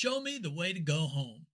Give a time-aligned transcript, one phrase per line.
[0.00, 1.44] show me the way to go home.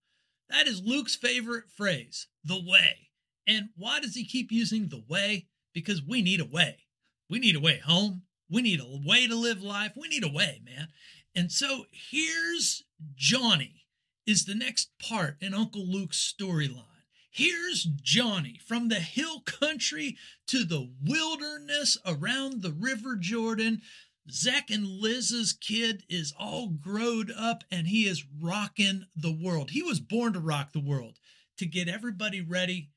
[0.49, 3.09] That is Luke's favorite phrase, the way.
[3.45, 5.47] And why does he keep using the way?
[5.73, 6.85] Because we need a way.
[7.29, 8.21] We need a way home.
[8.49, 9.91] We need a way to live life.
[9.97, 10.87] We need a way, man.
[11.35, 12.83] And so here's
[13.15, 13.85] Johnny,
[14.25, 16.83] is the next part in Uncle Luke's storyline.
[17.29, 20.15] Here's Johnny from the hill country
[20.47, 23.81] to the wilderness around the River Jordan.
[24.29, 29.71] Zach and Liz's kid is all growed up and he is rocking the world.
[29.71, 31.19] He was born to rock the world,
[31.57, 32.89] to get everybody ready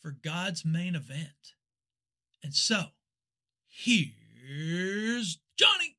[0.00, 1.54] for God's main event.
[2.42, 2.86] And so,
[3.68, 5.96] here's Johnny.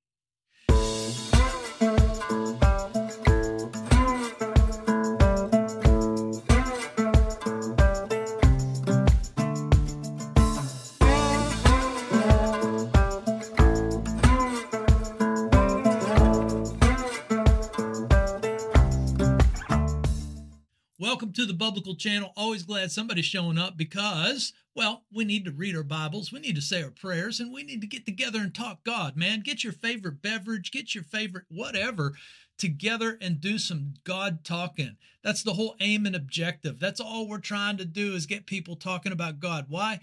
[21.14, 22.34] Welcome to the Biblical Channel.
[22.36, 26.56] Always glad somebody's showing up because, well, we need to read our Bibles, we need
[26.56, 29.42] to say our prayers, and we need to get together and talk God, man.
[29.42, 32.14] Get your favorite beverage, get your favorite whatever
[32.58, 34.98] together and do some God talking.
[35.24, 36.80] That's the whole aim and objective.
[36.80, 39.68] That's all we're trying to do is get people talking about God.
[39.70, 40.00] Why?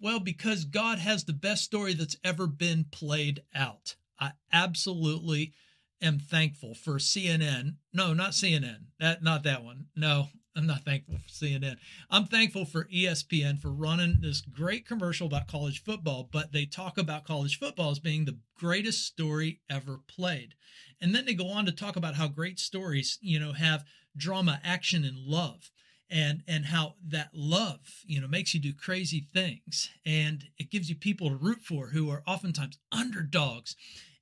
[0.00, 3.96] Well, because God has the best story that's ever been played out.
[4.18, 5.52] I absolutely
[6.00, 7.74] am thankful for CNN.
[7.92, 8.84] No, not CNN.
[8.98, 9.88] That not that one.
[9.94, 11.76] No, I'm not thankful for CNN.
[12.10, 16.96] I'm thankful for ESPN for running this great commercial about college football, but they talk
[16.96, 20.54] about college football as being the greatest story ever played.
[20.98, 23.84] And then they go on to talk about how great stories, you know, have
[24.16, 25.70] drama, action and love.
[26.08, 30.88] And and how that love, you know, makes you do crazy things and it gives
[30.88, 33.74] you people to root for who are oftentimes underdogs.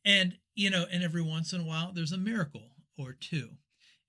[0.03, 3.51] And you know, and every once in a while there's a miracle or two.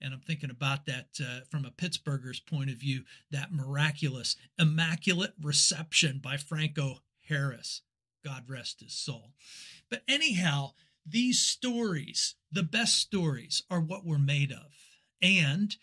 [0.01, 5.33] And I'm thinking about that uh, from a Pittsburgher's point of view, that miraculous, immaculate
[5.41, 7.81] reception by Franco Harris.
[8.23, 9.34] God rest his soul.
[9.89, 10.72] But anyhow,
[11.05, 14.73] these stories, the best stories, are what we're made of.
[15.22, 15.75] And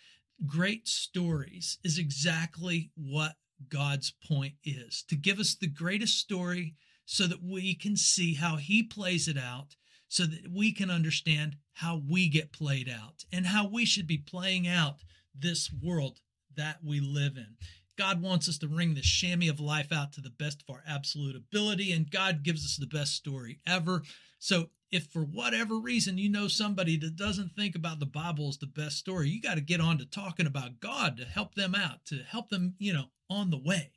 [0.47, 3.37] great stories is exactly what
[3.69, 6.75] God's point is to give us the greatest story
[7.05, 9.77] so that we can see how He plays it out
[10.13, 14.19] so that we can understand how we get played out and how we should be
[14.19, 14.97] playing out
[15.35, 16.21] this world
[16.55, 17.57] that we live in.
[17.97, 20.83] God wants us to wring the chamois of life out to the best of our
[20.87, 24.03] absolute ability, and God gives us the best story ever.
[24.39, 28.59] So, if for whatever reason you know somebody that doesn't think about the Bible as
[28.59, 31.75] the best story, you got to get on to talking about God to help them
[31.75, 33.93] out, to help them, you know, on the way,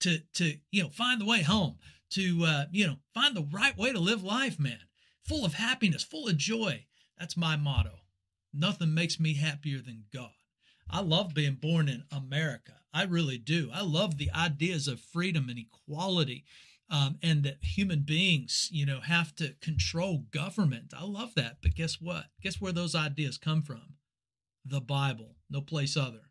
[0.00, 1.76] to to you know find the way home,
[2.10, 4.80] to uh, you know find the right way to live life, man
[5.24, 6.86] full of happiness, full of joy.
[7.18, 8.00] That's my motto.
[8.52, 10.30] Nothing makes me happier than God.
[10.90, 12.72] I love being born in America.
[12.92, 13.70] I really do.
[13.72, 16.44] I love the ideas of freedom and equality
[16.90, 20.92] um, and that human beings, you know, have to control government.
[20.96, 21.56] I love that.
[21.62, 22.26] But guess what?
[22.42, 23.94] Guess where those ideas come from?
[24.64, 26.30] The Bible, no place other.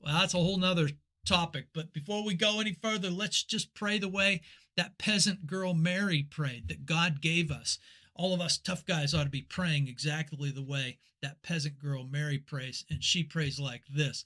[0.00, 0.88] Well, that's a whole nother
[1.26, 1.66] topic.
[1.74, 4.40] But before we go any further, let's just pray the way
[4.76, 7.78] that peasant girl Mary prayed that God gave us
[8.14, 12.04] all of us tough guys ought to be praying exactly the way that peasant girl
[12.04, 12.84] Mary prays.
[12.90, 14.24] And she prays like this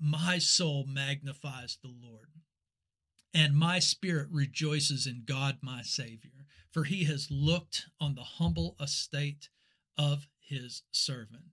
[0.00, 2.28] My soul magnifies the Lord,
[3.34, 8.76] and my spirit rejoices in God my Savior, for he has looked on the humble
[8.80, 9.48] estate
[9.98, 11.44] of his servant.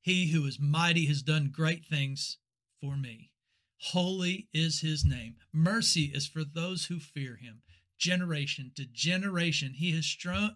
[0.00, 2.38] He who is mighty has done great things
[2.80, 3.30] for me.
[3.78, 5.36] Holy is his name.
[5.52, 7.62] Mercy is for those who fear him
[7.98, 9.74] generation to generation.
[9.74, 10.04] He has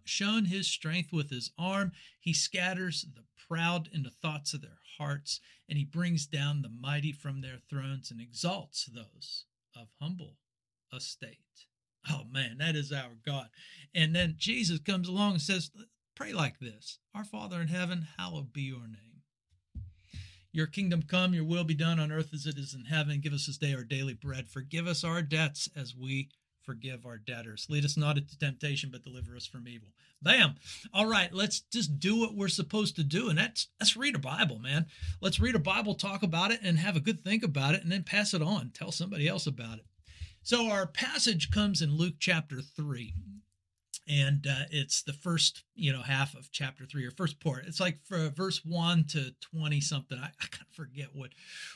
[0.04, 1.92] shown his strength with his arm.
[2.20, 6.68] He scatters the proud in the thoughts of their hearts, and he brings down the
[6.68, 9.44] mighty from their thrones and exalts those
[9.76, 10.36] of humble
[10.94, 11.38] estate.
[12.10, 13.48] Oh man, that is our God.
[13.94, 15.70] And then Jesus comes along and says,
[16.14, 19.22] Pray like this Our Father in heaven, hallowed be your name.
[20.52, 23.20] Your kingdom come, your will be done on earth as it is in heaven.
[23.20, 24.48] Give us this day our daily bread.
[24.48, 26.30] Forgive us our debts as we
[26.68, 27.66] forgive our debtors.
[27.70, 29.88] Lead us not into temptation, but deliver us from evil.
[30.20, 30.56] Bam.
[30.92, 33.30] All right, let's just do what we're supposed to do.
[33.30, 34.84] And that's let's read a Bible, man.
[35.22, 37.90] Let's read a Bible, talk about it, and have a good think about it, and
[37.90, 38.70] then pass it on.
[38.74, 39.86] Tell somebody else about it.
[40.42, 43.14] So our passage comes in Luke chapter 3.
[44.08, 47.64] And uh, it's the first you know half of chapter three or first part.
[47.66, 50.18] It's like for verse 1 to 20 something.
[50.18, 51.30] I, I kind of forget what,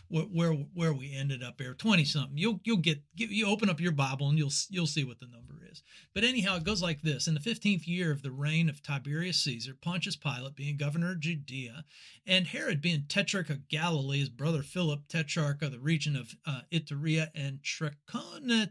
[0.09, 1.75] what where where we ended up here.
[1.75, 2.39] 20 something.
[2.39, 5.55] You'll you'll get you open up your bible and you'll you'll see what the number
[5.71, 5.83] is.
[6.15, 7.27] But anyhow it goes like this.
[7.27, 11.21] In the 15th year of the reign of tiberius caesar pontius pilate being governor of
[11.21, 11.85] judea
[12.27, 16.61] and herod being tetrarch of galilee his brother philip tetrarch of the region of uh,
[16.73, 18.71] iturea and trachonitis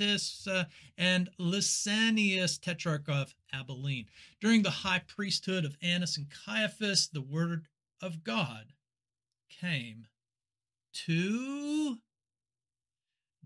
[0.00, 0.64] uh,
[0.96, 4.06] and Lysanias, tetrarch of Abilene.
[4.40, 7.66] During the high priesthood of Annas and Caiaphas, the word
[8.00, 8.72] of God
[9.48, 10.06] came
[11.06, 11.98] to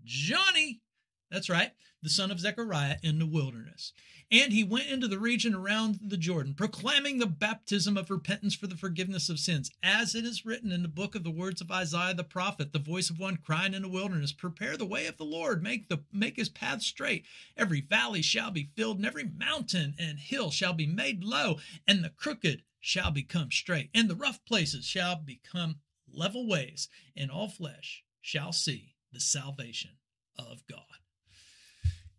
[0.03, 0.81] Johnny.
[1.29, 1.71] That's right,
[2.01, 3.91] the son of Zechariah in the wilderness.
[4.29, 8.67] And he went into the region around the Jordan, proclaiming the baptism of repentance for
[8.67, 11.71] the forgiveness of sins, as it is written in the book of the words of
[11.71, 15.17] Isaiah the prophet, the voice of one crying in the wilderness, prepare the way of
[15.17, 17.25] the Lord, make the make his path straight.
[17.55, 22.03] Every valley shall be filled, and every mountain and hill shall be made low, and
[22.03, 25.79] the crooked shall become straight, and the rough places shall become
[26.11, 29.91] level ways, and all flesh shall see the salvation
[30.37, 30.83] of God.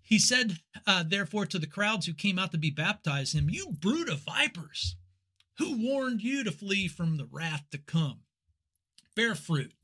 [0.09, 3.73] He said, uh, therefore, to the crowds who came out to be baptized him, You
[3.73, 4.97] brood of vipers,
[5.59, 8.21] who warned you to flee from the wrath to come?
[9.15, 9.75] Bear fruit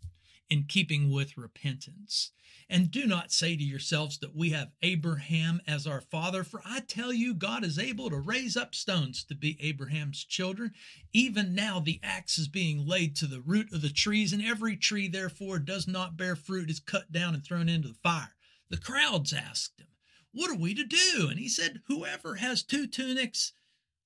[0.48, 2.32] in keeping with repentance.
[2.70, 6.80] And do not say to yourselves that we have Abraham as our father, for I
[6.80, 10.72] tell you, God is able to raise up stones to be Abraham's children.
[11.12, 14.74] Even now, the axe is being laid to the root of the trees, and every
[14.74, 18.34] tree, therefore, does not bear fruit is cut down and thrown into the fire.
[18.70, 19.88] The crowds asked him,
[20.34, 21.28] what are we to do?
[21.28, 23.52] And he said, Whoever has two tunics,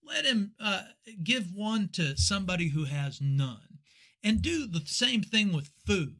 [0.03, 0.83] let him uh,
[1.23, 3.79] give one to somebody who has none.
[4.23, 6.17] And do the same thing with food.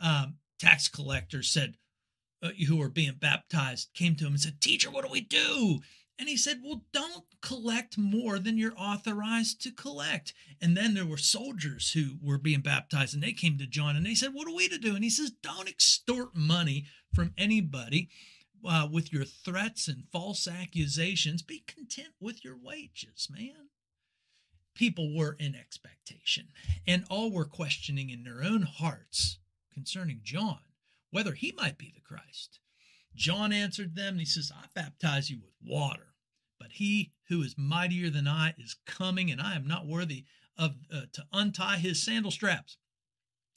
[0.00, 1.74] Um, tax collectors said,
[2.42, 5.80] uh, who were being baptized, came to him and said, Teacher, what do we do?
[6.18, 10.34] And he said, Well, don't collect more than you're authorized to collect.
[10.60, 14.04] And then there were soldiers who were being baptized and they came to John and
[14.04, 14.94] they said, What are we to do?
[14.94, 18.08] And he says, Don't extort money from anybody
[18.66, 21.42] uh, with your threats and false accusations.
[21.42, 23.68] Be content with your wages, man.
[24.74, 26.48] People were in expectation,
[26.86, 29.38] and all were questioning in their own hearts
[29.72, 30.60] concerning John
[31.10, 32.60] whether he might be the Christ.
[33.14, 36.14] John answered them, and he says, I baptize you with water,
[36.58, 40.24] but he who is mightier than I is coming, and I am not worthy
[40.56, 42.76] of uh, to untie his sandal straps.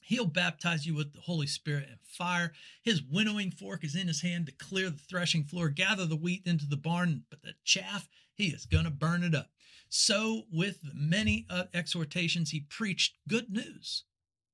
[0.05, 2.53] He'll baptize you with the Holy Spirit and fire.
[2.81, 6.43] His winnowing fork is in his hand to clear the threshing floor, gather the wheat
[6.45, 9.51] into the barn, but the chaff, he is going to burn it up.
[9.89, 14.03] So, with many uh, exhortations, he preached good news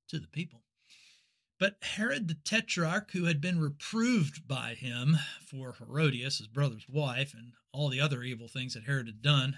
[0.10, 0.64] to the people.
[1.60, 7.34] But Herod the Tetrarch, who had been reproved by him for Herodias, his brother's wife,
[7.34, 9.58] and all the other evil things that Herod had done,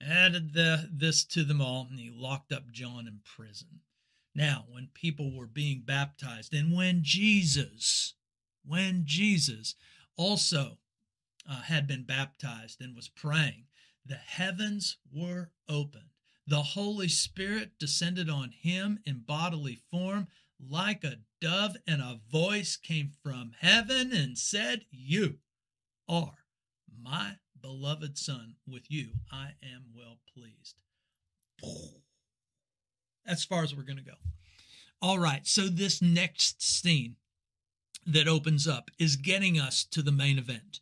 [0.00, 3.80] added the, this to them all, and he locked up John in prison.
[4.34, 8.14] Now, when people were being baptized, and when Jesus,
[8.64, 9.74] when Jesus
[10.16, 10.78] also
[11.48, 13.66] uh, had been baptized and was praying,
[14.04, 16.10] the heavens were opened.
[16.46, 22.76] The Holy Spirit descended on him in bodily form like a dove, and a voice
[22.76, 25.38] came from heaven and said, You
[26.08, 26.46] are
[27.00, 28.56] my beloved Son.
[28.66, 30.80] With you I am well pleased
[33.26, 34.16] as far as we're going to go.
[35.00, 37.16] All right, so this next scene
[38.06, 40.80] that opens up is getting us to the main event.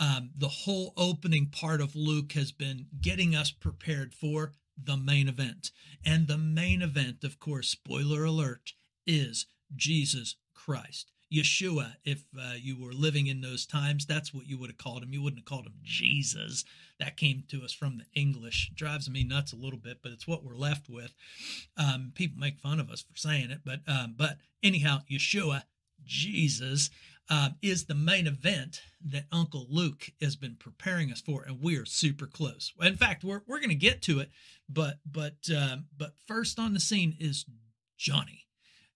[0.00, 4.52] Um, the whole opening part of Luke has been getting us prepared for
[4.82, 5.70] the main event.
[6.04, 8.72] And the main event, of course, spoiler alert,
[9.06, 11.12] is Jesus Christ.
[11.32, 15.02] Yeshua, if uh, you were living in those times, that's what you would have called
[15.02, 15.12] him.
[15.12, 16.64] You wouldn't have called him Jesus.
[16.98, 18.70] That came to us from the English.
[18.74, 21.14] Drives me nuts a little bit, but it's what we're left with.
[21.76, 25.62] Um, people make fun of us for saying it, but um, but anyhow, Yeshua,
[26.04, 26.90] Jesus,
[27.30, 31.76] uh, is the main event that Uncle Luke has been preparing us for, and we
[31.78, 32.72] are super close.
[32.80, 34.30] In fact, we're we're going to get to it,
[34.68, 37.46] but but um, but first on the scene is
[37.96, 38.46] Johnny.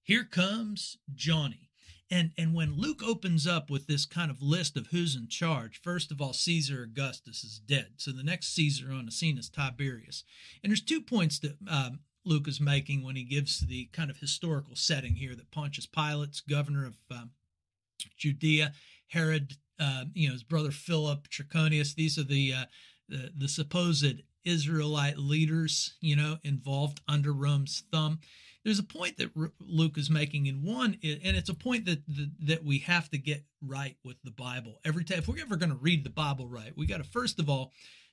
[0.02, 1.65] Here comes Johnny.
[2.10, 5.80] And and when Luke opens up with this kind of list of who's in charge,
[5.82, 7.94] first of all, Caesar Augustus is dead.
[7.96, 10.22] So the next Caesar on the scene is Tiberius.
[10.62, 14.18] And there's two points that um, Luke is making when he gives the kind of
[14.18, 17.30] historical setting here that Pontius Pilate's governor of um,
[18.16, 18.72] Judea,
[19.08, 22.64] Herod, uh, you know, his brother Philip, Trachonius, these are the, uh,
[23.08, 28.20] the the supposed Israelite leaders, you know, involved under Rome's thumb
[28.66, 29.30] there's a point that
[29.60, 32.00] Luke is making in one, and it's a point that
[32.40, 35.18] that we have to get right with the Bible every time.
[35.18, 37.70] If we're ever going to read the Bible right, we got to first of all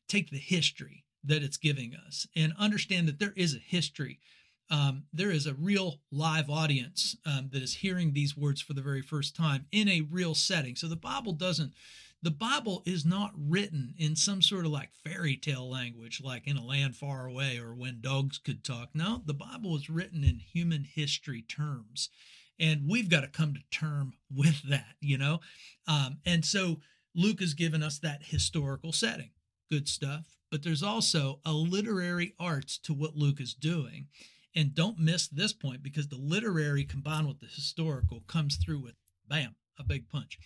[0.08, 4.20] take the history that it's giving us and understand that there is a history.
[4.70, 8.82] Um, there is a real live audience um, that is hearing these words for the
[8.82, 10.76] very first time in a real setting.
[10.76, 11.74] So the Bible doesn't
[12.24, 16.56] the Bible is not written in some sort of like fairy tale language, like in
[16.56, 18.90] a land far away or when dogs could talk.
[18.94, 22.10] No, the Bible is written in human history terms.
[22.58, 25.42] And we've got to come to term with that, you know?
[25.86, 26.80] Um, and so
[27.14, 29.32] Luke has given us that historical setting.
[29.70, 30.38] Good stuff.
[30.50, 34.08] But there's also a literary arts to what Luke is doing.
[34.56, 38.94] And don't miss this point because the literary combined with the historical comes through with
[39.28, 40.38] bam, a big punch.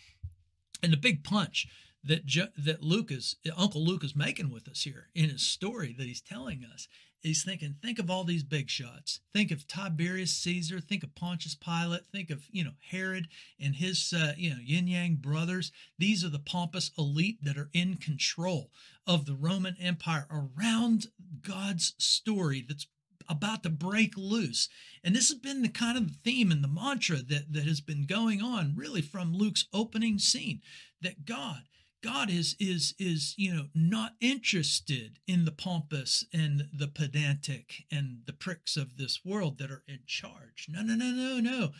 [0.81, 1.67] And the big punch
[2.03, 2.23] that
[2.57, 6.21] that Luke is Uncle Luke is making with us here in his story that he's
[6.21, 6.87] telling us.
[7.21, 9.21] He's thinking, think of all these big shots.
[9.33, 10.79] Think of Tiberius Caesar.
[10.79, 12.03] Think of Pontius Pilate.
[12.11, 13.27] Think of you know Herod
[13.59, 15.71] and his uh, you know yin yang brothers.
[15.97, 18.71] These are the pompous elite that are in control
[19.05, 21.07] of the Roman Empire around
[21.41, 22.87] God's story that's
[23.29, 24.69] about to break loose.
[25.03, 28.05] And this has been the kind of theme and the mantra that, that has been
[28.05, 30.61] going on really from Luke's opening scene
[31.01, 31.63] that God,
[32.03, 38.19] God is is is you know not interested in the pompous and the pedantic and
[38.25, 40.67] the pricks of this world that are in charge.
[40.69, 41.71] No, no, no, no, no.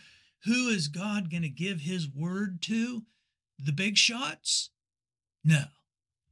[0.44, 3.04] Who is God going to give his word to?
[3.58, 4.70] The big shots?
[5.44, 5.64] No.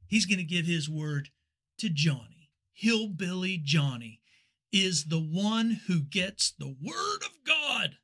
[0.07, 1.29] He's going to give his word
[1.79, 4.21] to Johnny, hillbilly Johnny,
[4.71, 7.97] is the one who gets the Word of God.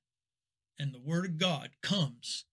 [0.80, 2.46] And the Word of God comes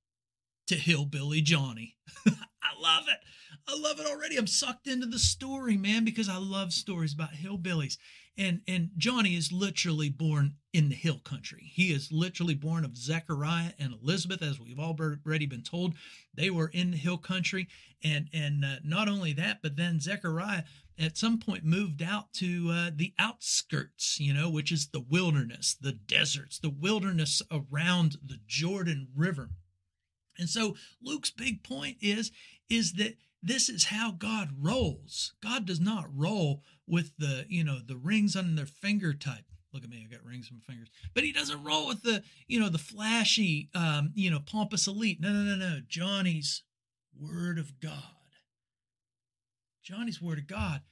[0.68, 1.96] to Hillbilly Johnny.
[2.26, 3.18] I love it.
[3.66, 4.36] I love it already.
[4.36, 7.96] I'm sucked into the story, man, because I love stories about hillbillies.
[8.38, 11.70] And and Johnny is literally born in the hill country.
[11.74, 15.94] He is literally born of Zechariah and Elizabeth, as we've already been told.
[16.34, 17.68] They were in the hill country,
[18.02, 20.62] and and uh, not only that, but then Zechariah
[21.00, 25.76] at some point moved out to uh, the outskirts, you know, which is the wilderness,
[25.80, 29.50] the deserts, the wilderness around the Jordan River.
[30.38, 32.30] And so Luke's big point is
[32.68, 35.32] is that this is how God rolls.
[35.42, 39.44] God does not roll with the, you know, the rings on their finger type.
[39.72, 40.90] Look at me, I got rings on my fingers.
[41.14, 45.20] But he doesn't roll with the, you know, the flashy, um, you know, pompous elite.
[45.20, 45.80] No, no, no, no.
[45.88, 46.62] Johnny's
[47.18, 48.19] word of God.
[49.82, 50.82] Johnny's word of God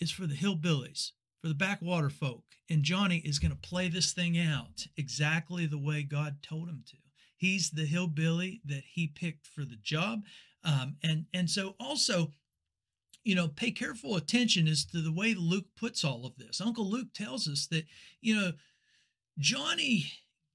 [0.00, 2.44] is for the hillbillies, for the backwater folk.
[2.68, 6.82] And Johnny is going to play this thing out exactly the way God told him
[6.88, 6.96] to.
[7.36, 10.22] He's the hillbilly that he picked for the job.
[10.64, 12.32] Um, and, and so also,
[13.24, 16.60] you know, pay careful attention as to the way Luke puts all of this.
[16.60, 17.84] Uncle Luke tells us that,
[18.20, 18.52] you know,
[19.38, 20.06] Johnny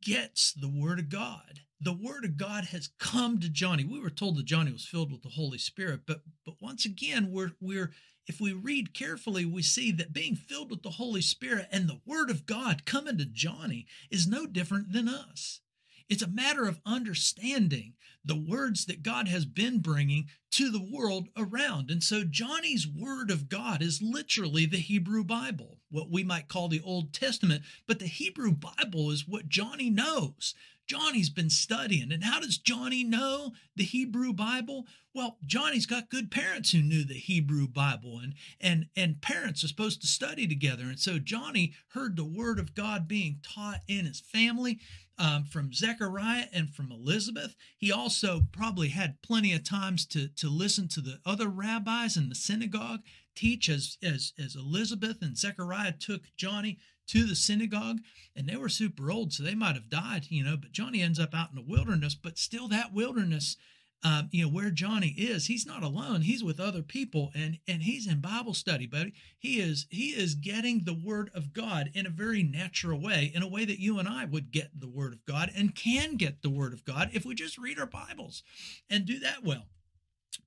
[0.02, 1.62] gets the word of God.
[1.80, 3.84] The word of God has come to Johnny.
[3.84, 7.32] We were told that Johnny was filled with the Holy Spirit, but but once again,
[7.32, 7.92] we're we're
[8.28, 12.02] if we read carefully, we see that being filled with the Holy Spirit and the
[12.06, 15.62] Word of God coming to Johnny is no different than us.
[16.08, 17.94] It's a matter of understanding
[18.24, 21.90] the words that God has been bringing to the world around.
[21.90, 26.68] And so Johnny's Word of God is literally the Hebrew Bible, what we might call
[26.68, 30.54] the Old Testament, but the Hebrew Bible is what Johnny knows.
[30.92, 32.12] Johnny's been studying.
[32.12, 34.88] And how does Johnny know the Hebrew Bible?
[35.16, 39.70] Well, Johnny's got good parents who knew the Hebrew Bible, and and and parents are
[39.70, 40.84] supposed to study together.
[40.84, 44.80] And so Johnny heard the word of God being taught in his family
[45.18, 47.56] um, from Zechariah and from Elizabeth.
[47.78, 52.28] He also probably had plenty of times to to listen to the other rabbis in
[52.28, 53.00] the synagogue
[53.34, 58.00] teach as as as Elizabeth and Zechariah took Johnny to the synagogue
[58.36, 61.20] and they were super old so they might have died you know but johnny ends
[61.20, 63.58] up out in the wilderness but still that wilderness
[64.04, 67.84] um, you know where johnny is he's not alone he's with other people and and
[67.84, 69.14] he's in bible study buddy.
[69.38, 73.44] He is he is getting the word of god in a very natural way in
[73.44, 76.42] a way that you and i would get the word of god and can get
[76.42, 78.44] the word of god if we just read our bibles
[78.90, 79.68] and do that well.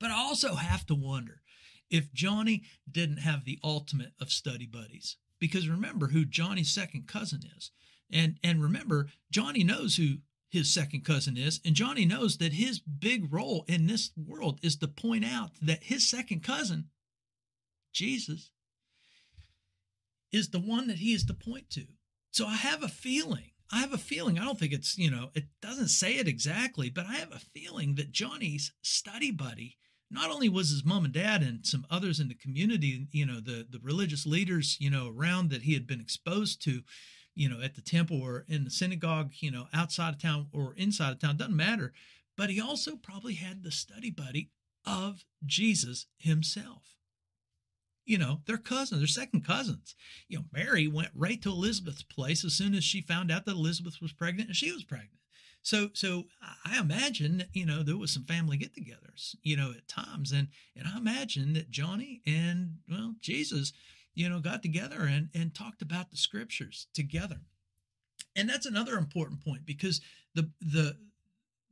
[0.00, 1.42] But i also have to wonder
[1.90, 7.42] if johnny didn't have the ultimate of study buddies because remember who Johnny's second cousin
[7.56, 7.70] is.
[8.10, 10.18] And and remember, Johnny knows who
[10.50, 14.76] his second cousin is, and Johnny knows that his big role in this world is
[14.76, 16.90] to point out that his second cousin,
[17.92, 18.50] Jesus,
[20.30, 21.86] is the one that he is to point to.
[22.30, 23.50] So I have a feeling.
[23.72, 24.38] I have a feeling.
[24.38, 27.38] I don't think it's, you know, it doesn't say it exactly, but I have a
[27.38, 29.78] feeling that Johnny's study buddy
[30.10, 33.40] not only was his mom and dad and some others in the community, you know,
[33.40, 36.82] the the religious leaders, you know, around that he had been exposed to,
[37.34, 40.74] you know, at the temple or in the synagogue, you know, outside of town or
[40.76, 41.92] inside of town, doesn't matter.
[42.36, 44.50] But he also probably had the study buddy
[44.86, 46.96] of Jesus himself.
[48.04, 49.94] You know, they're cousins, they're second cousins.
[50.28, 53.56] You know, Mary went right to Elizabeth's place as soon as she found out that
[53.56, 55.20] Elizabeth was pregnant and she was pregnant.
[55.64, 56.24] So, so
[56.66, 60.86] I imagine, you know, there was some family get-togethers, you know, at times, and and
[60.86, 63.72] I imagine that Johnny and well, Jesus,
[64.14, 67.40] you know, got together and and talked about the scriptures together,
[68.36, 70.02] and that's another important point because
[70.34, 70.98] the the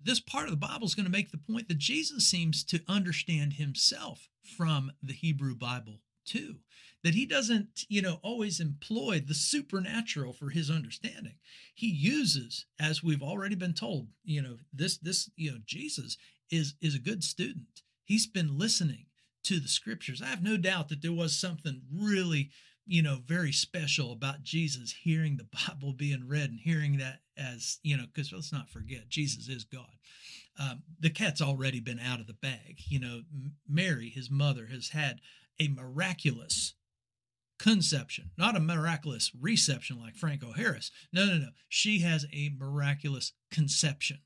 [0.02, 2.80] this part of the Bible is going to make the point that Jesus seems to
[2.88, 6.56] understand himself from the Hebrew Bible too
[7.02, 11.34] that he doesn't you know always employ the supernatural for his understanding.
[11.74, 16.16] He uses as we've already been told you know this this you know jesus
[16.50, 17.82] is is a good student.
[18.04, 19.06] He's been listening
[19.44, 20.22] to the scriptures.
[20.22, 22.50] I have no doubt that there was something really
[22.86, 27.78] you know very special about jesus hearing the bible being read and hearing that as
[27.82, 29.86] you know because let's not forget jesus is god.
[30.60, 32.80] Um, the cat's already been out of the bag.
[32.86, 33.20] You know
[33.68, 35.20] mary his mother has had
[35.60, 36.74] a miraculous
[37.58, 40.90] conception, not a miraculous reception like Franco Harris.
[41.12, 41.48] No, no, no.
[41.68, 44.18] She has a miraculous conception.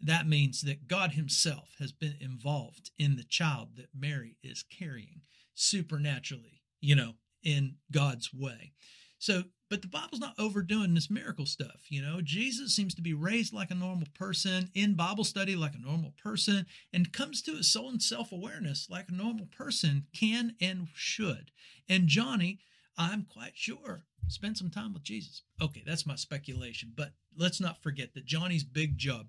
[0.00, 5.22] That means that God Himself has been involved in the child that Mary is carrying
[5.54, 8.72] supernaturally, you know, in God's way.
[9.18, 11.86] So, but the Bible's not overdoing this miracle stuff.
[11.88, 15.74] You know, Jesus seems to be raised like a normal person, in Bible study like
[15.74, 20.06] a normal person, and comes to his soul and self awareness like a normal person
[20.14, 21.50] can and should.
[21.88, 22.60] And Johnny,
[22.96, 25.42] I'm quite sure, spent some time with Jesus.
[25.60, 29.28] Okay, that's my speculation, but let's not forget that Johnny's big job,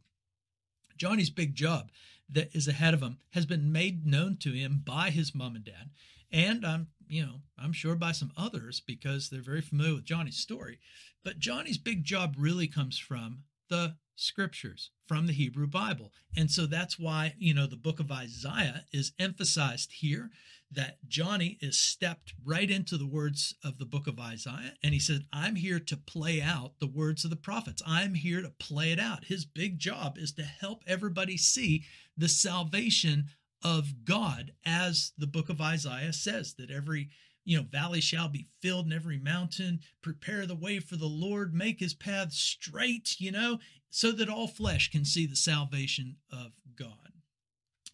[0.98, 1.90] Johnny's big job
[2.30, 5.66] that is ahead of him has been made known to him by his mom and
[5.66, 5.90] dad.
[6.32, 10.38] And I'm you know, I'm sure by some others because they're very familiar with Johnny's
[10.38, 10.80] story.
[11.24, 16.14] But Johnny's big job really comes from the scriptures, from the Hebrew Bible.
[16.38, 20.30] And so that's why, you know, the book of Isaiah is emphasized here
[20.72, 24.76] that Johnny is stepped right into the words of the book of Isaiah.
[24.84, 27.82] And he said, I'm here to play out the words of the prophets.
[27.88, 29.26] I'm here to play it out.
[29.26, 31.86] His big job is to help everybody see
[32.16, 33.30] the salvation
[33.64, 37.10] of God, as the book of Isaiah says, that every
[37.46, 41.54] you know valley shall be filled and every mountain prepare the way for the lord
[41.54, 43.58] make his path straight you know
[43.90, 47.14] so that all flesh can see the salvation of god.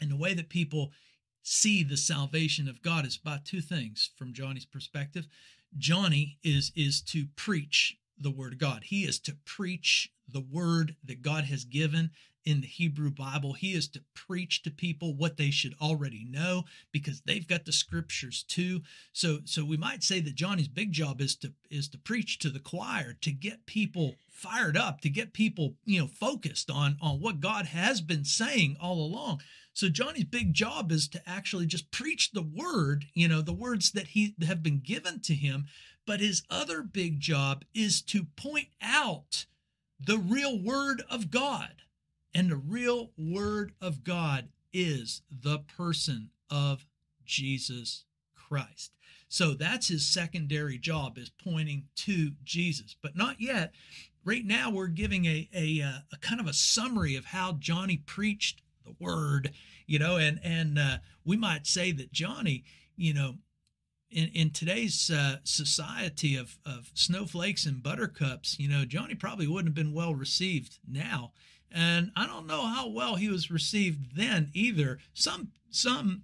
[0.00, 0.92] And the way that people
[1.42, 5.26] see the salvation of god is by two things from johnny's perspective.
[5.78, 8.84] Johnny is is to preach the word of god.
[8.84, 12.10] He is to preach the word that god has given
[12.46, 13.52] in the Hebrew Bible.
[13.52, 17.72] He is to preach to people what they should already know because they've got the
[17.72, 18.80] scriptures too.
[19.12, 22.48] So so we might say that Johnny's big job is to is to preach to
[22.48, 27.20] the choir, to get people fired up, to get people, you know, focused on on
[27.20, 29.42] what God has been saying all along.
[29.74, 33.90] So Johnny's big job is to actually just preach the word, you know, the words
[33.90, 35.66] that he have been given to him,
[36.06, 39.46] but his other big job is to point out
[39.98, 41.82] the real word of God
[42.36, 46.84] and the real word of God is the person of
[47.24, 48.92] Jesus Christ.
[49.30, 53.72] So that's his secondary job is pointing to Jesus, but not yet.
[54.22, 58.02] Right now, we're giving a, a, uh, a kind of a summary of how Johnny
[58.04, 59.52] preached the word,
[59.86, 62.64] you know, and and uh, we might say that Johnny,
[62.98, 63.36] you know,
[64.10, 69.68] in, in today's uh, society of, of snowflakes and buttercups, you know, Johnny probably wouldn't
[69.68, 71.32] have been well received now
[71.72, 74.98] and I don't know how well he was received then either.
[75.14, 76.22] Some some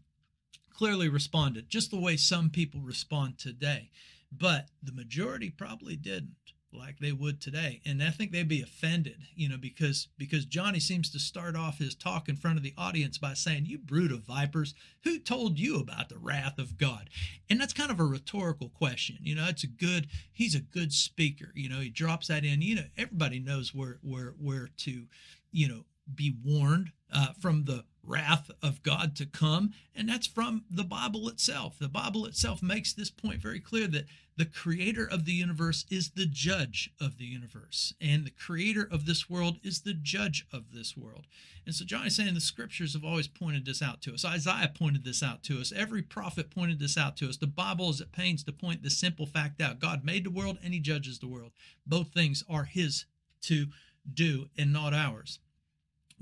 [0.70, 3.90] clearly responded, just the way some people respond today.
[4.30, 6.34] But the majority probably didn't
[6.72, 7.80] like they would today.
[7.84, 11.78] And i think they'd be offended you know because because johnny seems to start off
[11.78, 15.58] his talk in front of the audience by saying you brood of vipers who told
[15.58, 17.10] you about the wrath of god?
[17.50, 20.92] And that's kind of a rhetorical question you know it's a good he's a good
[20.92, 25.06] speaker you know he drops that in you know everybody knows where where where to
[25.50, 29.72] you know be warned uh, from the wrath of God to come.
[29.94, 31.78] And that's from the Bible itself.
[31.78, 36.10] The Bible itself makes this point very clear that the creator of the universe is
[36.10, 40.72] the judge of the universe, and the creator of this world is the judge of
[40.72, 41.26] this world.
[41.66, 44.24] And so John is saying the scriptures have always pointed this out to us.
[44.24, 45.70] Isaiah pointed this out to us.
[45.76, 47.36] Every prophet pointed this out to us.
[47.36, 49.80] The Bible is at pains to point this simple fact out.
[49.80, 51.52] God made the world and he judges the world.
[51.86, 53.04] Both things are his
[53.42, 53.66] to
[54.12, 55.38] do and not ours.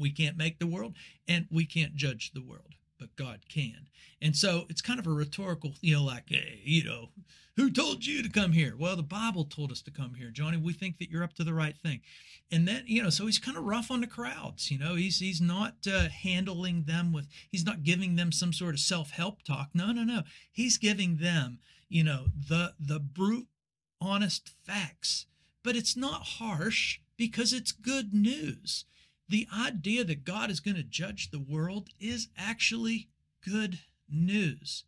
[0.00, 0.96] We can't make the world
[1.28, 2.74] and we can't judge the world.
[3.00, 3.88] but God can.
[4.20, 7.08] And so it's kind of a rhetorical, you know, like, hey, you know,
[7.56, 8.74] who told you to come here?
[8.78, 10.56] Well, the Bible told us to come here, Johnny.
[10.58, 12.00] We think that you're up to the right thing.
[12.52, 14.70] And then, you know, so he's kind of rough on the crowds.
[14.70, 18.74] You know, he's he's not uh, handling them with, he's not giving them some sort
[18.74, 19.70] of self help talk.
[19.74, 20.22] No, no, no.
[20.52, 21.58] He's giving them,
[21.88, 23.48] you know, the the brute,
[24.00, 25.26] honest facts.
[25.62, 28.84] But it's not harsh because it's good news.
[29.30, 33.10] The idea that God is going to judge the world is actually
[33.44, 34.82] good news.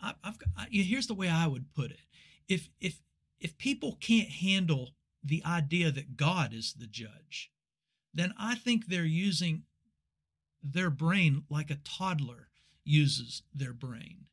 [0.00, 0.38] I, have
[0.70, 1.98] here's the way I would put it:
[2.48, 3.00] if if
[3.40, 4.90] if people can't handle
[5.24, 7.50] the idea that God is the judge,
[8.14, 9.64] then I think they're using
[10.62, 12.48] their brain like a toddler
[12.84, 14.26] uses their brain.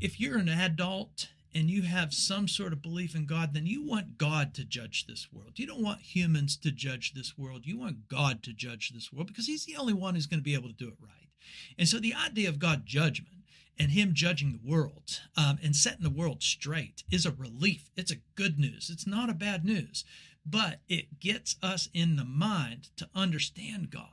[0.00, 3.82] If you're an adult and you have some sort of belief in God, then you
[3.82, 5.52] want God to judge this world.
[5.56, 7.62] You don't want humans to judge this world.
[7.64, 10.44] You want God to judge this world because He's the only one who's going to
[10.44, 11.30] be able to do it right.
[11.78, 13.36] And so the idea of God judgment
[13.78, 17.90] and him judging the world um, and setting the world straight is a relief.
[17.96, 18.90] It's a good news.
[18.92, 20.04] It's not a bad news,
[20.44, 24.10] but it gets us in the mind to understand God.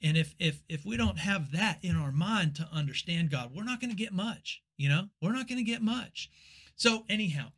[0.00, 3.64] And if if if we don't have that in our mind to understand God, we're
[3.64, 4.62] not going to get much.
[4.76, 6.30] You know, we're not going to get much.
[6.78, 7.48] So anyhow,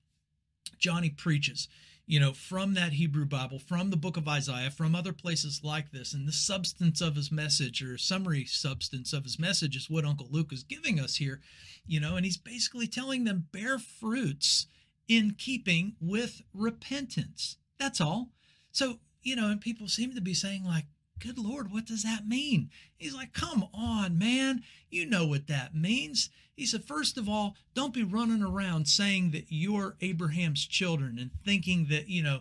[0.78, 1.68] Johnny preaches
[2.10, 5.92] you know, from that Hebrew Bible, from the book of Isaiah, from other places like
[5.92, 6.12] this.
[6.12, 10.26] And the substance of his message or summary substance of his message is what Uncle
[10.28, 11.40] Luke is giving us here,
[11.86, 14.66] you know, and he's basically telling them bear fruits
[15.06, 17.58] in keeping with repentance.
[17.78, 18.30] That's all.
[18.72, 20.86] So, you know, and people seem to be saying, like,
[21.20, 22.70] good Lord, what does that mean?
[22.96, 24.62] He's like, come on, man.
[24.90, 26.30] You know what that means.
[26.56, 31.30] He said, first of all, don't be running around saying that you're Abraham's children and
[31.44, 32.40] thinking that, you know,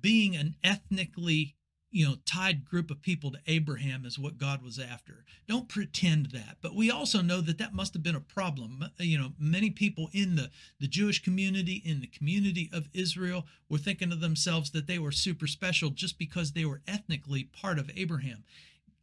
[0.00, 1.55] being an ethnically
[1.96, 5.24] you know tied group of people to Abraham is what God was after.
[5.48, 6.58] Don't pretend that.
[6.60, 8.84] But we also know that that must have been a problem.
[8.98, 13.78] You know, many people in the the Jewish community in the community of Israel were
[13.78, 17.90] thinking of themselves that they were super special just because they were ethnically part of
[17.96, 18.44] Abraham.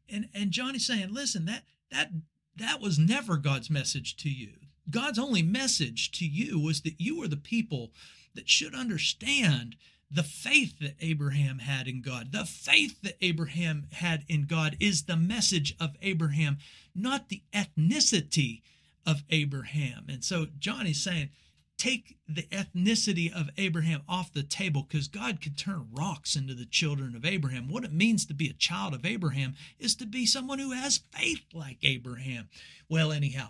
[0.08, 2.12] And and John is saying, listen, that that
[2.56, 4.52] that was never God's message to you.
[4.88, 7.92] God's only message to you was that you were the people
[8.36, 9.78] that should understand
[10.14, 12.32] the faith that Abraham had in God.
[12.32, 16.58] The faith that Abraham had in God is the message of Abraham,
[16.94, 18.62] not the ethnicity
[19.06, 20.06] of Abraham.
[20.08, 21.30] And so John is saying,
[21.78, 26.66] take the ethnicity of Abraham off the table because God could turn rocks into the
[26.66, 27.68] children of Abraham.
[27.68, 31.02] What it means to be a child of Abraham is to be someone who has
[31.12, 32.50] faith like Abraham.
[32.88, 33.50] Well, anyhow,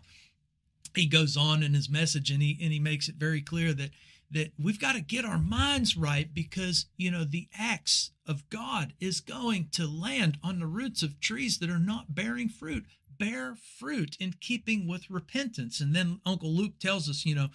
[0.95, 3.91] he goes on in his message and he and he makes it very clear that
[4.33, 8.93] that we've got to get our minds right because, you know, the axe of God
[8.99, 12.85] is going to land on the roots of trees that are not bearing fruit.
[13.17, 15.79] Bear fruit in keeping with repentance.
[15.79, 17.49] And then Uncle Luke tells us, you know,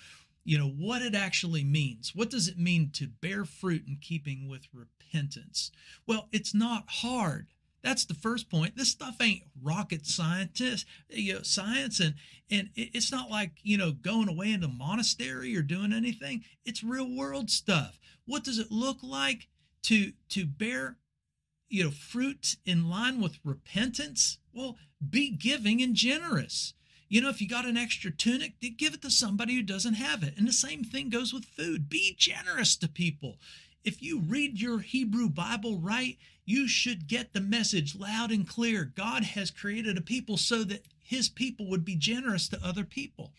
[0.44, 2.14] you know what it actually means.
[2.14, 5.70] What does it mean to bear fruit in keeping with repentance?
[6.06, 7.48] Well, it's not hard.
[7.88, 8.77] That's the first point.
[8.77, 12.16] This stuff ain't rocket scientist, you know, science, and
[12.51, 16.44] and it's not like you know going away into monastery or doing anything.
[16.66, 17.98] It's real world stuff.
[18.27, 19.48] What does it look like
[19.85, 20.98] to to bear,
[21.70, 24.37] you know, fruit in line with repentance?
[24.53, 24.77] Well,
[25.09, 26.74] be giving and generous.
[27.09, 30.22] You know, if you got an extra tunic, give it to somebody who doesn't have
[30.22, 30.35] it.
[30.37, 31.88] And the same thing goes with food.
[31.88, 33.38] Be generous to people.
[33.84, 38.84] If you read your Hebrew Bible right, you should get the message loud and clear.
[38.84, 43.32] God has created a people so that his people would be generous to other people.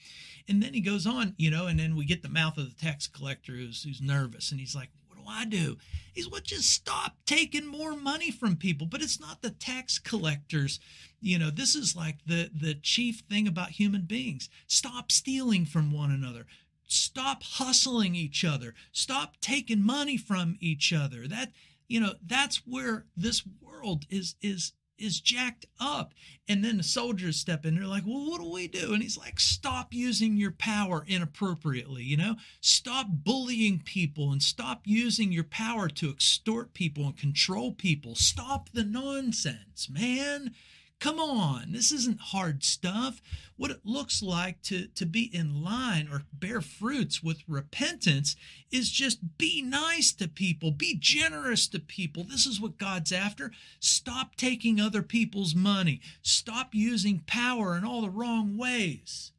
[0.47, 2.81] And then he goes on, you know, and then we get the mouth of the
[2.81, 5.77] tax collector who's, who's nervous and he's like, What do I do?
[6.13, 8.87] He's, Well, just stop taking more money from people.
[8.87, 10.79] But it's not the tax collectors.
[11.21, 14.49] You know, this is like the, the chief thing about human beings.
[14.67, 16.47] Stop stealing from one another
[16.89, 21.27] stop hustling each other stop taking money from each other.
[21.27, 21.51] That
[21.87, 26.13] you know that's where this world is is is jacked up.
[26.49, 28.93] And then the soldiers step in they're like well what do we do?
[28.93, 32.35] And he's like stop using your power inappropriately you know?
[32.61, 38.15] Stop bullying people and stop using your power to extort people and control people.
[38.15, 40.51] Stop the nonsense man
[40.99, 43.21] Come on, this isn't hard stuff.
[43.55, 48.35] What it looks like to, to be in line or bear fruits with repentance
[48.69, 52.25] is just be nice to people, be generous to people.
[52.25, 53.51] This is what God's after.
[53.79, 59.31] Stop taking other people's money, stop using power in all the wrong ways.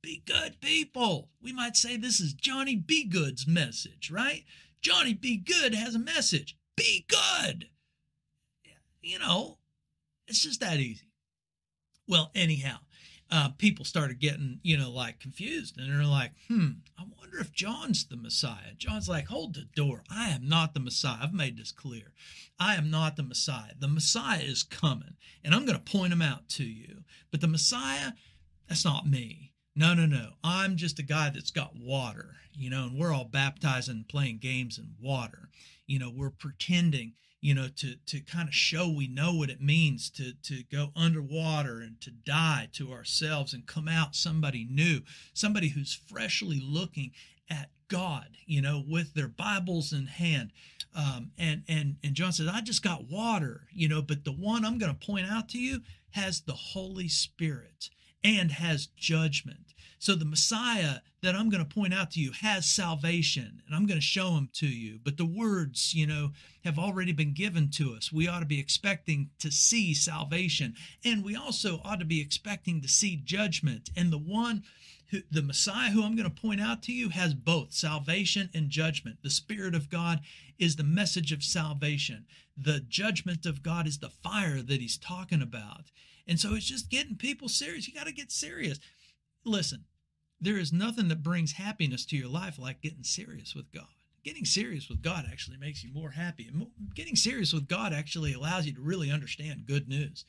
[0.00, 1.30] Be good people.
[1.42, 4.44] We might say this is Johnny Be Good's message, right?
[4.80, 6.56] Johnny Be Good has a message.
[6.76, 7.66] Be good.
[9.02, 9.58] You know,
[10.28, 11.07] it's just that easy.
[12.08, 12.78] Well, anyhow,
[13.30, 17.52] uh, people started getting, you know, like confused and they're like, hmm, I wonder if
[17.52, 18.72] John's the Messiah.
[18.78, 20.02] John's like, hold the door.
[20.10, 21.18] I am not the Messiah.
[21.22, 22.12] I've made this clear.
[22.58, 23.72] I am not the Messiah.
[23.78, 27.04] The Messiah is coming and I'm going to point him out to you.
[27.30, 28.12] But the Messiah,
[28.68, 29.52] that's not me.
[29.76, 30.30] No, no, no.
[30.42, 34.38] I'm just a guy that's got water, you know, and we're all baptizing and playing
[34.38, 35.50] games in water.
[35.86, 39.60] You know, we're pretending you know to to kind of show we know what it
[39.60, 45.00] means to to go underwater and to die to ourselves and come out somebody new
[45.32, 47.12] somebody who's freshly looking
[47.50, 50.52] at god you know with their bibles in hand.
[50.94, 54.64] Um, and and and john says i just got water you know but the one
[54.64, 57.90] i'm going to point out to you has the holy spirit
[58.24, 59.67] and has judgment
[59.98, 63.86] so the Messiah that I'm going to point out to you has salvation and I'm
[63.86, 65.00] going to show him to you.
[65.02, 66.30] But the words, you know,
[66.64, 68.12] have already been given to us.
[68.12, 70.74] We ought to be expecting to see salvation.
[71.04, 73.90] And we also ought to be expecting to see judgment.
[73.96, 74.62] And the one
[75.30, 79.18] the Messiah who I'm going to point out to you has both salvation and judgment.
[79.22, 80.20] The Spirit of God
[80.58, 82.26] is the message of salvation.
[82.56, 85.90] The judgment of God is the fire that he's talking about.
[86.26, 87.88] And so it's just getting people serious.
[87.88, 88.78] You got to get serious.
[89.48, 89.84] Listen,
[90.40, 93.86] there is nothing that brings happiness to your life like getting serious with God.
[94.24, 96.50] Getting serious with God actually makes you more happy.
[96.94, 100.24] Getting serious with God actually allows you to really understand good news.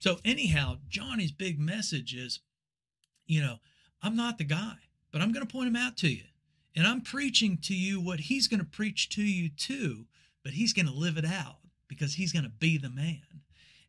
[0.00, 2.40] So, anyhow, Johnny's big message is
[3.26, 3.56] you know,
[4.02, 4.76] I'm not the guy,
[5.12, 6.24] but I'm going to point him out to you.
[6.76, 10.06] And I'm preaching to you what he's going to preach to you too,
[10.42, 11.58] but he's going to live it out
[11.88, 13.22] because he's going to be the man.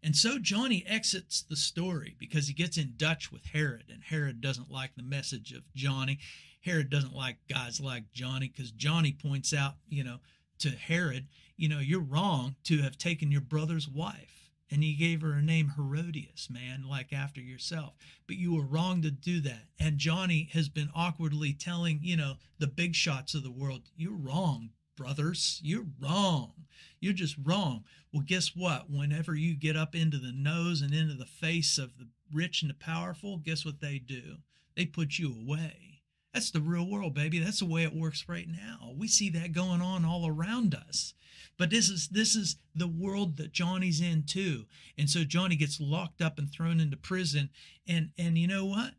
[0.05, 4.39] And so Johnny exits the story because he gets in Dutch with Herod, and Herod
[4.39, 6.19] doesn't like the message of Johnny.
[6.61, 10.17] Herod doesn't like guys like Johnny because Johnny points out, you know,
[10.59, 11.25] to Herod,
[11.57, 14.51] you know, you're wrong to have taken your brother's wife.
[14.69, 17.93] And he gave her a name Herodias, man, like after yourself.
[18.27, 19.69] But you were wrong to do that.
[19.79, 24.13] And Johnny has been awkwardly telling, you know, the big shots of the world, you're
[24.13, 25.59] wrong, brothers.
[25.63, 26.53] You're wrong.
[26.99, 27.83] You're just wrong.
[28.11, 28.89] Well, guess what?
[28.89, 32.69] Whenever you get up into the nose and into the face of the rich and
[32.69, 34.37] the powerful, guess what they do?
[34.75, 36.01] They put you away.
[36.33, 37.39] That's the real world, baby.
[37.39, 38.91] That's the way it works right now.
[38.93, 41.13] We see that going on all around us.
[41.57, 44.65] But this is this is the world that Johnny's in too.
[44.97, 47.51] And so Johnny gets locked up and thrown into prison.
[47.87, 48.95] And and you know what?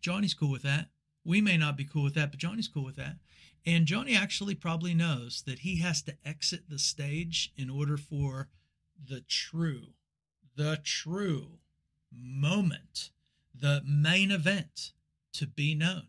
[0.00, 0.88] Johnny's cool with that.
[1.24, 3.18] We may not be cool with that, but Johnny's cool with that.
[3.64, 8.48] And Johnny actually probably knows that he has to exit the stage in order for
[9.08, 9.94] the true,
[10.56, 11.58] the true
[12.12, 13.10] moment,
[13.54, 14.92] the main event
[15.34, 16.08] to be known.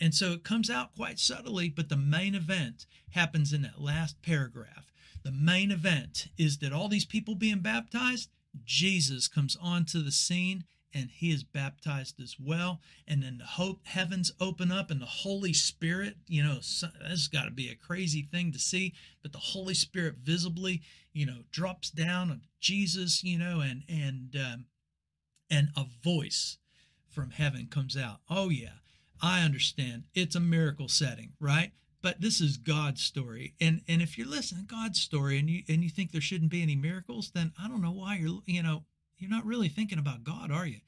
[0.00, 4.20] And so it comes out quite subtly, but the main event happens in that last
[4.22, 4.92] paragraph.
[5.22, 8.30] The main event is that all these people being baptized,
[8.64, 12.80] Jesus comes onto the scene and he is baptized as well.
[13.06, 17.28] And then the hope heavens open up and the holy spirit you know this has
[17.28, 21.42] got to be a crazy thing to see but the holy spirit visibly you know
[21.50, 24.66] drops down on jesus you know and and um,
[25.50, 26.58] and a voice
[27.08, 28.20] from heaven comes out.
[28.30, 28.78] Oh yeah
[29.20, 30.04] i understand.
[30.14, 31.72] It's a miracle setting right?
[32.02, 33.54] But this is God's story.
[33.60, 36.62] And and if you're listening God's story and you and you think there shouldn't be
[36.62, 38.84] any miracles, then I don't know why you're you know
[39.22, 40.80] you're not really thinking about God, are you?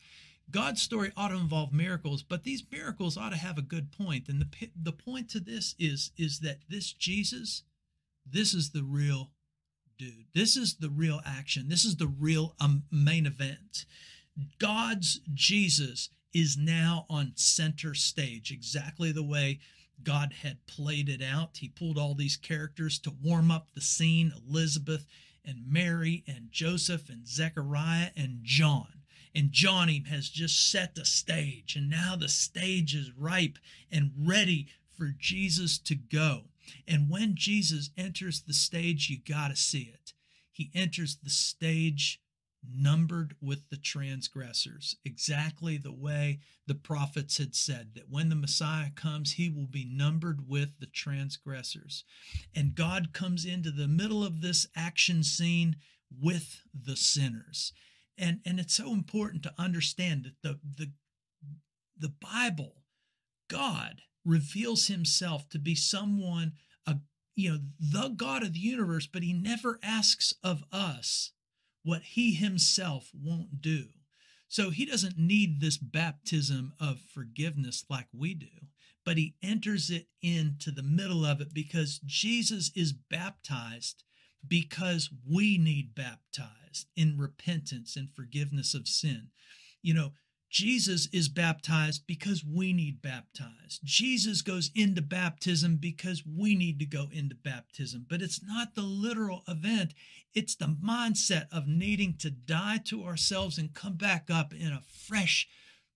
[0.51, 4.29] God's story ought to involve miracles, but these miracles ought to have a good point.
[4.29, 7.63] And the the point to this is is that this Jesus,
[8.31, 9.31] this is the real
[9.99, 10.27] dude.
[10.35, 11.69] This is the real action.
[11.69, 13.87] This is the real um, main event.
[14.59, 19.61] God's Jesus is now on center stage, exactly the way
[20.03, 21.59] God had played it out.
[21.59, 24.33] He pulled all these characters to warm up the scene.
[24.49, 25.07] Elizabeth
[25.45, 29.03] and Mary and Joseph and Zechariah and John.
[29.35, 33.59] And Johnny has just set the stage, and now the stage is ripe
[33.91, 36.45] and ready for Jesus to go.
[36.87, 40.13] And when Jesus enters the stage, you got to see it.
[40.53, 42.21] He enters the stage
[42.73, 48.91] numbered with the transgressors, exactly the way the prophets had said that when the Messiah
[48.95, 52.05] comes, he will be numbered with the transgressors.
[52.55, 55.77] And God comes into the middle of this action scene
[56.11, 57.73] with the sinners.
[58.17, 60.93] And, and it's so important to understand that the, the,
[61.99, 62.77] the Bible,
[63.49, 66.53] God reveals himself to be someone,
[66.87, 66.97] a,
[67.35, 71.33] you know, the God of the universe, but he never asks of us
[71.85, 73.85] what he himself won't do.
[74.49, 78.69] So he doesn't need this baptism of forgiveness like we do,
[79.05, 84.05] but he enters it into the middle of it because Jesus is baptized
[84.47, 89.29] because we need baptized in repentance and forgiveness of sin.
[89.83, 90.13] You know,
[90.55, 93.81] Jesus is baptized because we need baptized.
[93.83, 98.07] Jesus goes into baptism because we need to go into baptism.
[98.09, 99.95] But it's not the literal event,
[100.33, 104.85] it's the mindset of needing to die to ourselves and come back up in a
[105.09, 105.49] fresh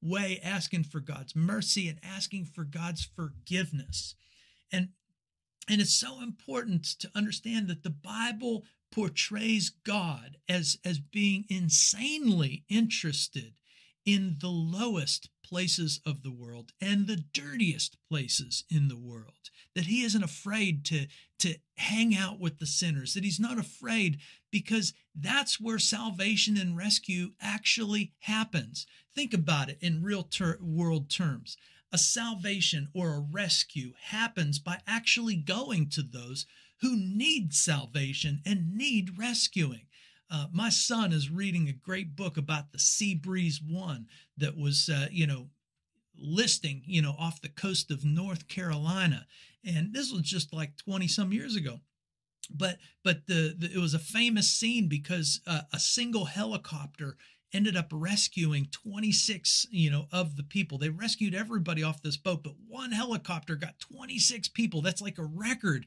[0.02, 4.16] way, asking for God's mercy and asking for God's forgiveness.
[4.72, 4.88] And
[5.68, 12.64] and it's so important to understand that the Bible portrays God as, as being insanely
[12.68, 13.52] interested
[14.08, 19.50] in the lowest places of the world and the dirtiest places in the world.
[19.74, 21.08] That he isn't afraid to,
[21.40, 24.18] to hang out with the sinners, that he's not afraid
[24.50, 28.86] because that's where salvation and rescue actually happens.
[29.14, 31.58] Think about it in real ter- world terms.
[31.92, 36.46] A salvation or a rescue happens by actually going to those
[36.80, 39.87] who need salvation and need rescuing.
[40.30, 44.90] Uh, my son is reading a great book about the Sea Breeze One that was,
[44.92, 45.48] uh, you know,
[46.20, 49.26] listing, you know, off the coast of North Carolina,
[49.64, 51.80] and this was just like twenty some years ago.
[52.50, 57.16] But but the, the it was a famous scene because uh, a single helicopter
[57.54, 60.78] ended up rescuing 26 you know of the people.
[60.78, 64.82] They rescued everybody off this boat but one helicopter got 26 people.
[64.82, 65.86] That's like a record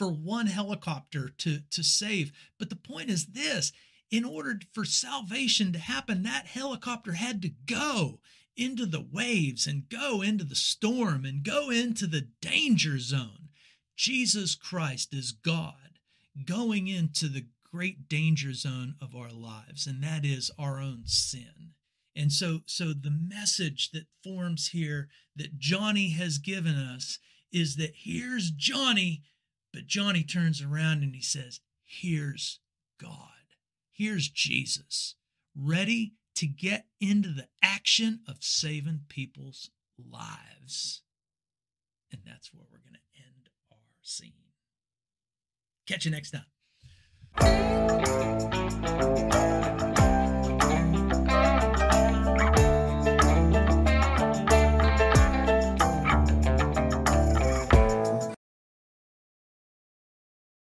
[0.00, 2.32] for one helicopter to, to save.
[2.58, 3.70] But the point is this
[4.10, 8.18] in order for salvation to happen, that helicopter had to go
[8.56, 13.50] into the waves and go into the storm and go into the danger zone.
[13.94, 15.98] Jesus Christ is God
[16.46, 21.72] going into the great danger zone of our lives, and that is our own sin.
[22.16, 27.18] And so, so the message that forms here that Johnny has given us
[27.52, 29.24] is that here's Johnny
[29.72, 32.60] but Johnny turns around and he says, Here's
[33.00, 33.28] God.
[33.90, 35.16] Here's Jesus,
[35.54, 41.02] ready to get into the action of saving people's lives.
[42.10, 44.32] And that's where we're going to end our scene.
[45.86, 46.46] Catch you next time.